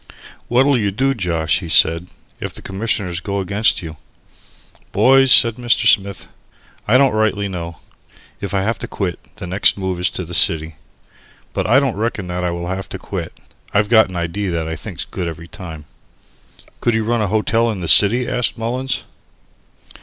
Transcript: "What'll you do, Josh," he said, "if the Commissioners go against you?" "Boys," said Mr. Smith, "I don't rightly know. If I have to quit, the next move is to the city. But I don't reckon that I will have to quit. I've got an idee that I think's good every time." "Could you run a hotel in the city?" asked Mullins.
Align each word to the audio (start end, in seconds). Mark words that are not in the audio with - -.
"What'll 0.47 0.79
you 0.79 0.89
do, 0.89 1.13
Josh," 1.13 1.59
he 1.59 1.69
said, 1.69 2.07
"if 2.39 2.55
the 2.55 2.63
Commissioners 2.63 3.19
go 3.19 3.39
against 3.39 3.83
you?" 3.83 3.97
"Boys," 4.91 5.31
said 5.31 5.57
Mr. 5.57 5.85
Smith, 5.85 6.27
"I 6.87 6.97
don't 6.97 7.11
rightly 7.13 7.47
know. 7.47 7.77
If 8.39 8.51
I 8.55 8.61
have 8.63 8.79
to 8.79 8.87
quit, 8.87 9.19
the 9.35 9.45
next 9.45 9.77
move 9.77 9.99
is 9.99 10.09
to 10.17 10.25
the 10.25 10.33
city. 10.33 10.77
But 11.53 11.69
I 11.69 11.79
don't 11.79 11.97
reckon 11.97 12.25
that 12.29 12.43
I 12.43 12.49
will 12.49 12.65
have 12.65 12.89
to 12.89 12.97
quit. 12.97 13.31
I've 13.75 13.89
got 13.89 14.09
an 14.09 14.15
idee 14.15 14.47
that 14.47 14.67
I 14.67 14.75
think's 14.75 15.05
good 15.05 15.27
every 15.27 15.47
time." 15.47 15.85
"Could 16.79 16.95
you 16.95 17.03
run 17.03 17.21
a 17.21 17.27
hotel 17.27 17.69
in 17.69 17.81
the 17.81 17.87
city?" 17.87 18.27
asked 18.27 18.57
Mullins. 18.57 19.03